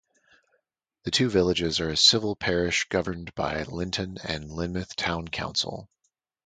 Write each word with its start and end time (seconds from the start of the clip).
The 1.03 1.11
two 1.11 1.29
villages 1.29 1.79
are 1.79 1.89
a 1.91 1.95
civil 1.95 2.35
parish 2.35 2.87
governed 2.89 3.35
by 3.35 3.61
Lynton 3.65 4.17
and 4.23 4.49
Lynmouth 4.49 4.95
Town 4.95 5.27
Council. 5.27 5.87